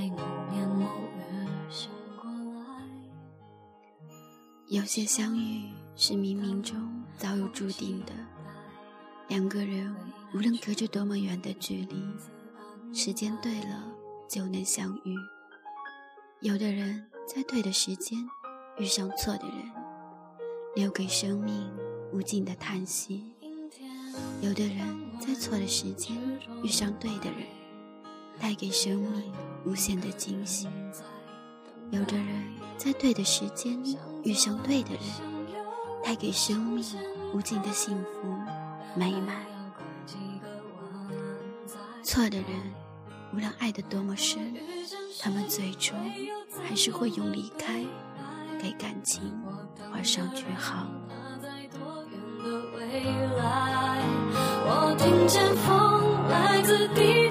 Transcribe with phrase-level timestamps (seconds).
[0.00, 0.16] 在某
[0.50, 0.86] 年某
[1.18, 2.88] 月醒过来
[4.66, 8.12] 有些相遇是冥冥中早有注定的
[9.28, 9.94] 两个人
[10.32, 12.02] 无论隔着多么远的距离
[12.94, 13.92] 时间对了
[14.26, 15.14] 就能相遇。
[16.40, 18.26] 有的人在对的时间
[18.78, 19.70] 遇上错的人
[20.74, 21.70] 留给生命
[22.10, 23.34] 无尽的叹息
[24.40, 26.16] 有的人在错的时间
[26.64, 27.59] 遇上对的人
[28.40, 29.32] 带给生命
[29.64, 30.66] 无限的惊喜；
[31.90, 32.26] 有的人
[32.76, 33.78] 在对的时间。
[34.22, 35.02] 遇上对的人，
[36.04, 36.84] 带给生命
[37.32, 38.28] 无尽的幸福
[38.94, 39.36] 美满。
[42.02, 42.46] 错的人，
[43.32, 44.54] 无论爱得多么深，
[45.18, 45.96] 他们最终
[46.68, 47.82] 还是会用离开
[48.62, 49.22] 给感情
[49.90, 50.86] 画上句号。
[54.66, 57.29] 我听见风来自地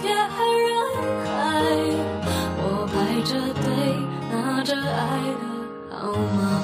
[4.64, 6.64] 着爱的号码。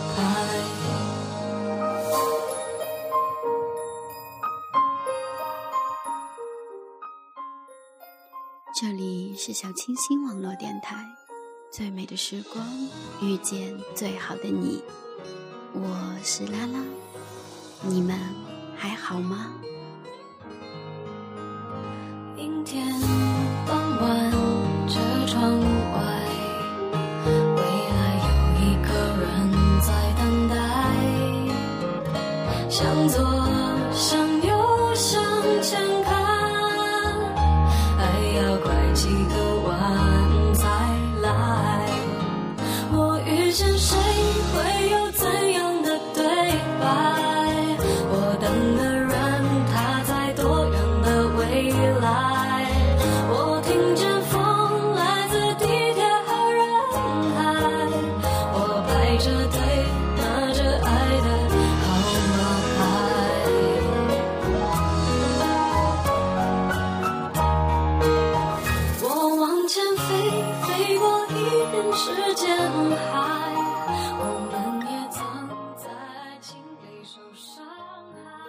[8.77, 11.05] 这里是小清新网络电台，
[11.71, 12.66] 最美的时光
[13.21, 14.83] 遇见最好的你，
[15.73, 16.79] 我是拉拉，
[17.83, 18.19] 你们
[18.75, 19.53] 还好吗？
[38.95, 39.44] 几个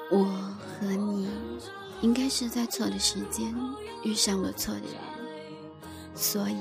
[0.09, 0.25] 我
[0.59, 1.29] 和你，
[2.01, 3.53] 应该是在错的时间
[4.05, 4.95] 遇上了错的人，
[6.15, 6.57] 所以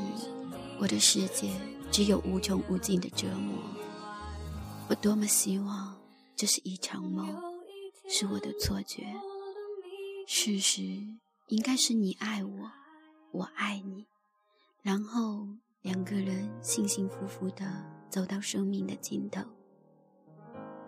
[0.80, 1.52] 我的世界
[1.92, 3.56] 只有无穷无尽的折磨。
[4.90, 5.96] 我多么希望
[6.36, 7.28] 这是一场梦，
[8.09, 9.06] 是我的错觉。
[10.28, 10.82] 事实
[11.47, 12.72] 应该是你爱我，
[13.32, 14.06] 我爱你，
[14.82, 15.47] 然后
[15.85, 19.41] 两个人幸幸福福的走到生命的尽头。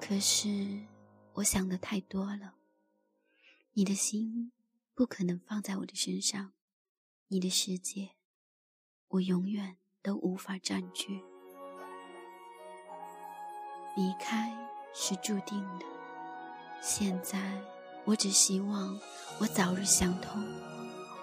[0.01, 0.85] 可是。
[1.37, 2.55] 我想的太多了，
[3.73, 4.51] 你的心
[4.95, 6.53] 不可能放在我的身上，
[7.27, 8.13] 你的世界，
[9.09, 11.21] 我永远都无法占据。
[13.95, 14.51] 离开
[14.95, 15.85] 是注定的，
[16.81, 17.61] 现在
[18.03, 18.99] 我只希望
[19.39, 20.43] 我早日想通，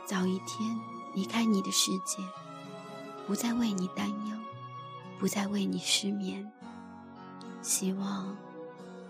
[0.06, 0.78] 早一天
[1.16, 2.22] 离开你的世界，
[3.26, 4.36] 不再为你担忧，
[5.18, 6.52] 不再为你失眠。
[7.62, 8.36] 希望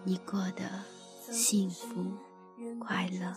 [0.04, 0.62] 你过得。
[1.30, 1.86] 幸福
[2.78, 3.34] 快乐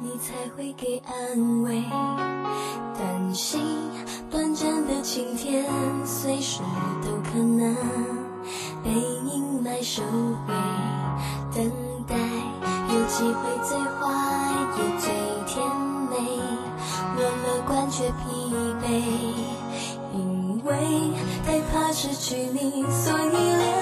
[0.00, 1.82] 你才会给安慰
[2.94, 3.60] 担心
[4.30, 5.68] 短暂的晴天
[6.06, 6.62] 随时
[7.02, 7.74] 都可能
[8.82, 10.02] 被阴霾收
[10.46, 10.54] 回
[11.52, 11.68] 等
[12.06, 12.16] 待
[12.94, 14.17] 有机会最坏
[17.98, 19.02] 却疲惫
[20.14, 20.72] 因为
[21.44, 23.77] 害怕失去你所以连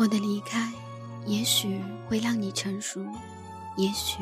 [0.00, 0.72] 我的离开，
[1.26, 3.04] 也许会让你成熟，
[3.76, 4.16] 也许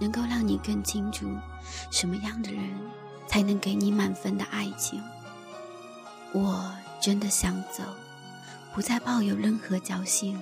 [0.00, 1.28] 能够让你更清楚，
[1.88, 2.60] 什么样的人
[3.28, 5.00] 才能给你满分的爱情。
[6.32, 6.68] 我
[7.00, 7.84] 真的想走，
[8.74, 10.36] 不再抱有任何侥幸，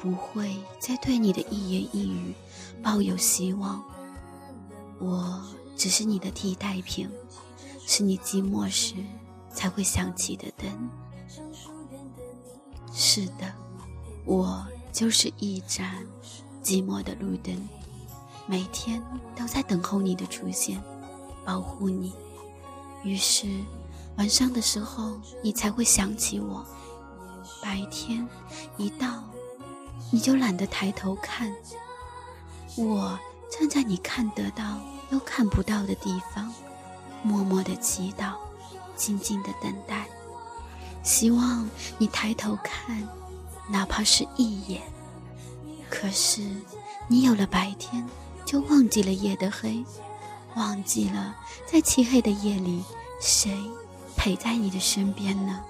[0.00, 2.34] 不会再对你的一言一语
[2.82, 3.80] 抱有希望。
[4.98, 5.40] 我
[5.76, 7.08] 只是你的替代品，
[7.86, 8.96] 是你寂寞时
[9.48, 10.90] 才会想起的灯。
[12.92, 13.54] 是的，
[14.26, 16.04] 我就是一盏
[16.62, 17.56] 寂寞的路灯，
[18.46, 19.00] 每天
[19.36, 20.82] 都在等候你的出现，
[21.44, 22.12] 保护你。
[23.04, 23.46] 于是
[24.16, 25.12] 晚上的时候，
[25.44, 26.64] 你才会想起我；
[27.62, 28.26] 白天
[28.76, 29.22] 一到，
[30.10, 31.54] 你就懒得抬头看。
[32.76, 33.16] 我
[33.48, 34.80] 站在你看得到
[35.10, 36.52] 又看不到的地方，
[37.22, 38.34] 默默的祈祷，
[38.96, 40.08] 静静的等待，
[41.04, 43.06] 希望你抬头看，
[43.68, 44.82] 哪怕是一眼。
[45.88, 46.42] 可是
[47.08, 48.06] 你有了白天，
[48.44, 49.84] 就忘记了夜的黑，
[50.54, 51.34] 忘记了
[51.64, 52.84] 在漆黑的夜里，
[53.20, 53.50] 谁
[54.16, 55.62] 陪在你的身边呢？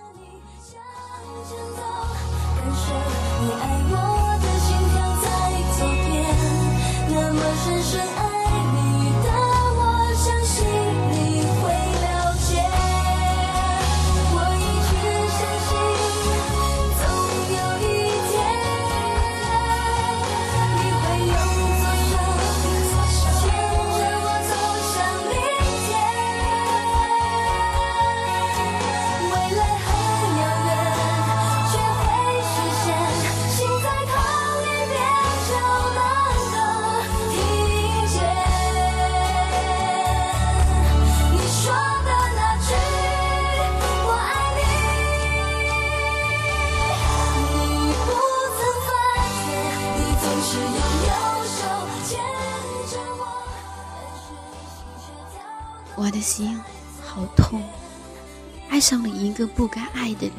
[59.47, 60.37] 不该爱的人，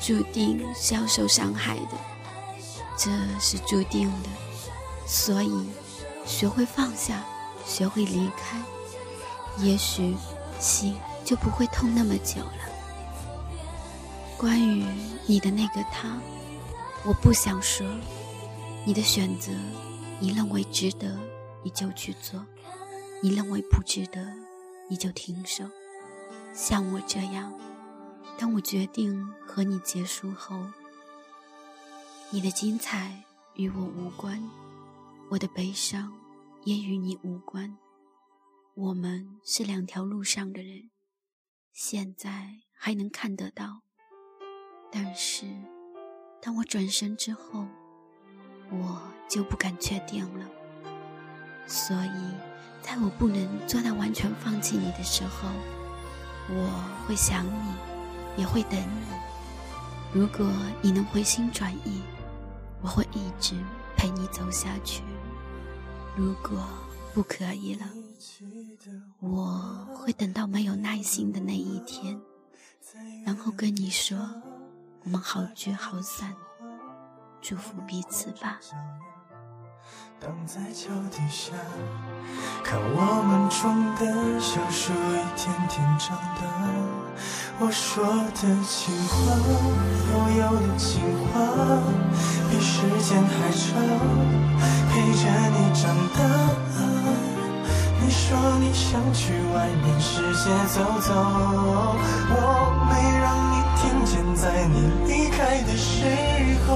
[0.00, 1.98] 注定是要受伤害的，
[2.96, 4.28] 这是注定的。
[5.06, 5.68] 所以，
[6.24, 7.24] 学会放下，
[7.66, 8.60] 学会离开，
[9.58, 10.16] 也许
[10.58, 12.52] 心就不会痛那么久了。
[14.36, 14.84] 关于
[15.26, 16.18] 你的那个他，
[17.04, 17.86] 我不想说。
[18.84, 19.52] 你的选择，
[20.18, 21.16] 你认为值得，
[21.62, 22.40] 你就去做；
[23.20, 24.20] 你认为不值得。
[24.88, 25.64] 你就停手，
[26.52, 27.50] 像我这样。
[28.42, 30.66] 当我决定和你结束后，
[32.30, 33.22] 你的精彩
[33.54, 34.42] 与我无关，
[35.30, 36.12] 我的悲伤
[36.64, 37.78] 也与你无关。
[38.74, 40.90] 我们是两条路上的人，
[41.72, 43.82] 现在还能看得到，
[44.90, 45.46] 但是
[46.40, 47.68] 当我转身之后，
[48.72, 50.50] 我就不敢确定了。
[51.68, 52.34] 所以。
[52.82, 55.48] 在我不能做到完全放弃你的时候，
[56.48, 57.91] 我会想你，
[58.36, 59.06] 也会等你。
[60.12, 60.46] 如果
[60.80, 62.02] 你能回心转意，
[62.82, 63.54] 我会一直
[63.96, 65.02] 陪你走下去。
[66.16, 66.66] 如果
[67.14, 67.86] 不可以了，
[69.20, 72.20] 我会等到没有耐心的那一天，
[73.24, 74.18] 然后跟你说：
[75.04, 76.34] 我们好聚好散，
[77.40, 78.60] 祝福彼此吧。
[80.22, 81.50] 躺在脚底下，
[82.62, 84.06] 看我们种的
[84.38, 86.46] 小树一天天长大。
[87.58, 89.18] 我说的情话，
[90.12, 91.42] 悠悠的情话，
[92.48, 93.74] 比时间还长，
[94.92, 96.22] 陪着你长大。
[98.00, 101.10] 你说你想去外面世界走走，
[102.30, 102.38] 我
[102.86, 106.06] 没让你听见，在你离开的时
[106.68, 106.70] 候。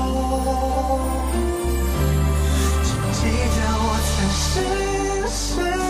[3.26, 4.62] 你叫我全世
[5.80, 5.86] 界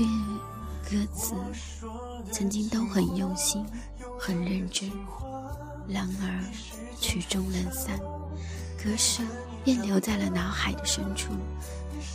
[0.00, 0.06] 句
[0.88, 1.34] 歌词
[2.32, 3.66] 曾经都很用心、
[4.18, 4.90] 很认真。
[5.86, 6.44] 然而
[6.98, 7.98] 曲终人散，
[8.82, 9.26] 歌声
[9.62, 11.32] 便留在了脑海的深处，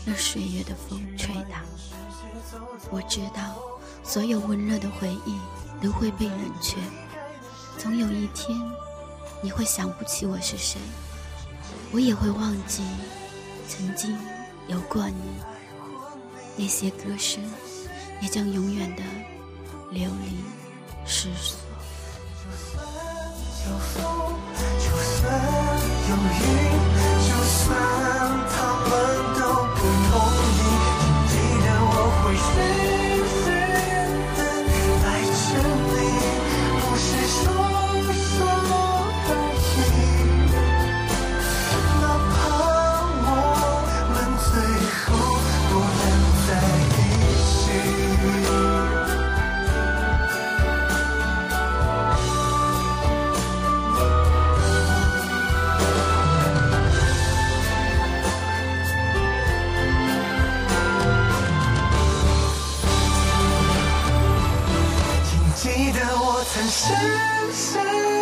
[0.06, 1.62] 让岁月的风吹打。
[2.89, 3.56] 我知道，
[4.04, 5.38] 所有温热的回忆
[5.80, 6.77] 都会被冷却，
[7.77, 8.58] 总有一天。
[9.44, 10.80] 你会想不起我是谁，
[11.92, 12.82] 我也会忘记
[13.68, 14.18] 曾经
[14.68, 15.22] 有过你。
[16.58, 17.44] 那些歌声
[18.22, 19.04] 也将永远的
[19.92, 20.38] 流离
[21.06, 21.58] 失所。
[22.42, 22.86] 就算
[23.68, 24.02] 有风，
[24.80, 25.22] 就算
[26.10, 26.95] 有雨，
[66.68, 68.15] 我曾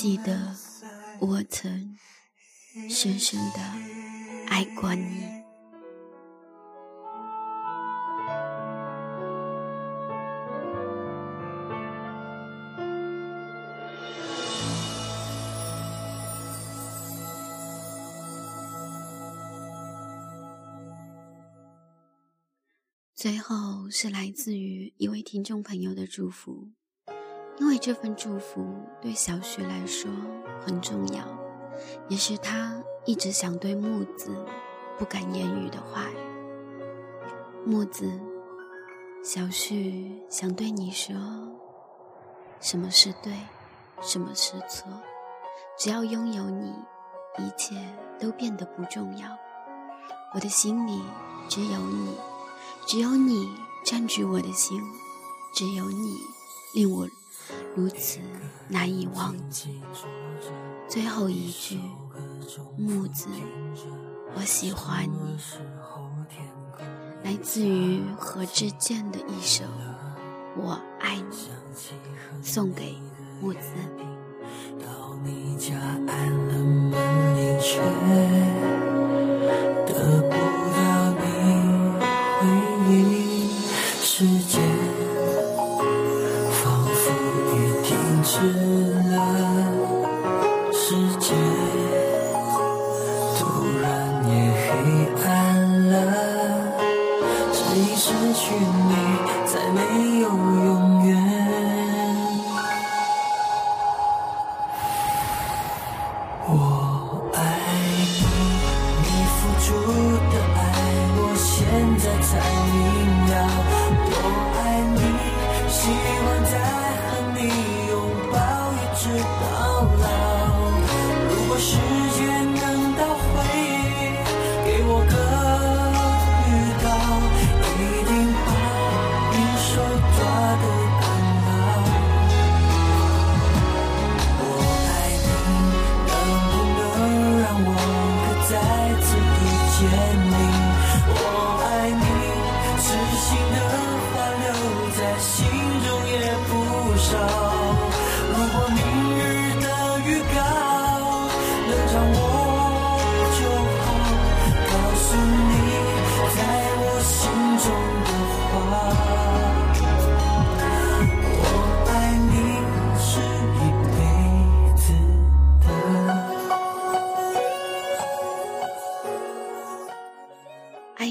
[0.00, 0.54] 记得，
[1.18, 1.98] 我曾
[2.88, 3.60] 深深的
[4.46, 5.26] 爱过你。
[23.16, 26.70] 最后是来自于一位听众朋友的祝福，
[27.60, 28.64] 因为这份祝福
[29.00, 30.10] 对小旭来说
[30.64, 31.24] 很重要，
[32.08, 34.30] 也是他一直想对木子
[34.96, 36.06] 不敢言语的话。
[37.64, 38.10] 木子，
[39.22, 41.14] 小旭想对你说，
[42.60, 43.32] 什么是对，
[44.00, 44.88] 什么是错，
[45.78, 46.72] 只要拥有你，
[47.38, 47.74] 一切
[48.18, 49.28] 都变得不重要。
[50.34, 51.02] 我的心里
[51.48, 52.16] 只有你。
[52.86, 54.80] 只有你占据我的心，
[55.52, 56.16] 只有你
[56.72, 57.06] 令我
[57.74, 58.20] 如此
[58.68, 59.80] 难以忘记。
[60.88, 61.78] 最后一句，
[62.76, 63.28] 木子，
[64.34, 65.38] 我喜欢你，
[67.24, 69.64] 来自于何志健的一首
[70.56, 71.22] 《我爱你》，
[72.42, 72.96] 送给
[73.40, 73.60] 木子。
[74.80, 75.76] 到你家
[76.06, 76.90] 按了门
[77.36, 77.80] 铃，却
[97.98, 98.94] 失去你，
[99.44, 101.27] 再没有永远。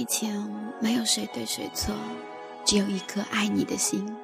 [0.07, 1.93] 情没有谁对谁错，
[2.65, 4.15] 只有一颗爱你的心。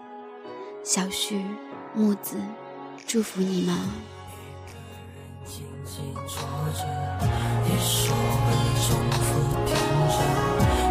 [0.83, 1.45] 小旭、
[1.93, 2.37] 木子，
[3.05, 3.77] 祝福你们。
[5.45, 6.41] 静静坐
[6.73, 6.85] 着，
[7.67, 8.49] 一首歌
[8.81, 9.27] 重复
[9.65, 9.75] 听
[10.07, 10.15] 着。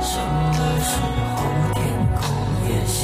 [0.02, 1.40] 什么时候
[1.74, 1.80] 天
[2.14, 2.20] 空
[2.68, 3.00] 也下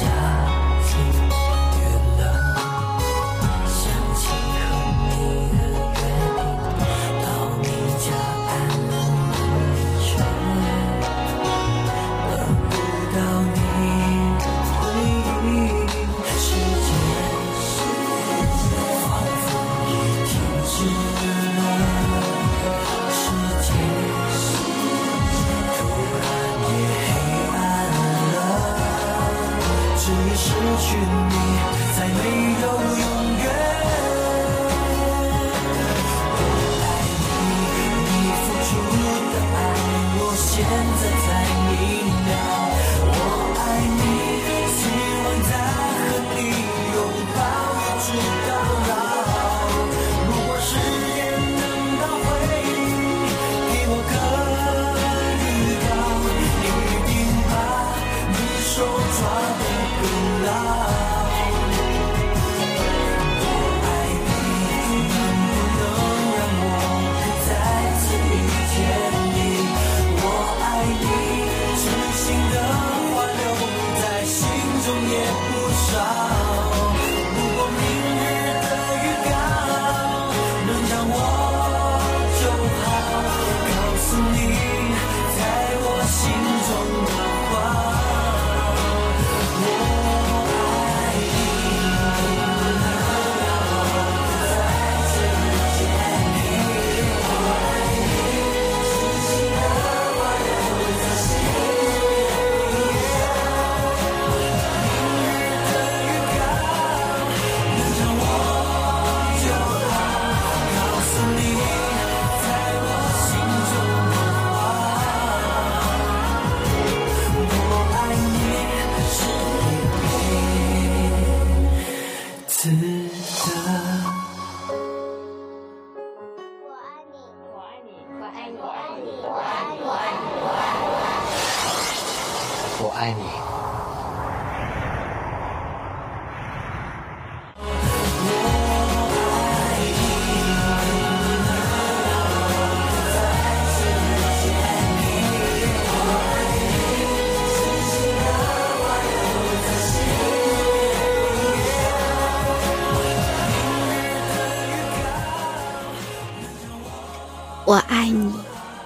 [157.69, 158.33] 我爱你，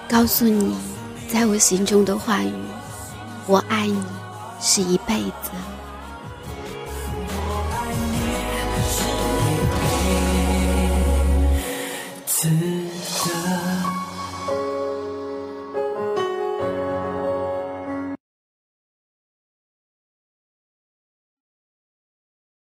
[0.06, 0.76] 告诉你，
[1.26, 2.52] 在我心中的话语。
[3.46, 4.04] 我爱你，
[4.60, 5.50] 是一辈子。